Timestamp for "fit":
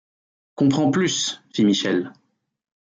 1.53-1.63